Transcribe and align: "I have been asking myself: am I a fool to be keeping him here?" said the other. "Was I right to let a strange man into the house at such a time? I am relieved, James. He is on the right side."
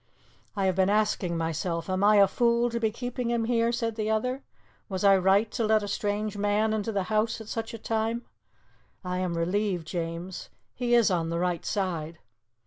"I 0.55 0.65
have 0.65 0.75
been 0.75 0.89
asking 0.89 1.37
myself: 1.37 1.87
am 1.87 2.03
I 2.03 2.15
a 2.15 2.27
fool 2.27 2.71
to 2.71 2.79
be 2.79 2.89
keeping 2.89 3.29
him 3.29 3.45
here?" 3.45 3.71
said 3.71 3.93
the 3.97 4.09
other. 4.09 4.41
"Was 4.89 5.03
I 5.03 5.15
right 5.15 5.51
to 5.51 5.63
let 5.63 5.83
a 5.83 5.87
strange 5.87 6.35
man 6.37 6.73
into 6.73 6.91
the 6.91 7.03
house 7.13 7.39
at 7.39 7.47
such 7.47 7.71
a 7.75 7.77
time? 7.77 8.25
I 9.05 9.19
am 9.19 9.37
relieved, 9.37 9.85
James. 9.87 10.49
He 10.73 10.95
is 10.95 11.11
on 11.11 11.29
the 11.29 11.37
right 11.37 11.63
side." 11.63 12.17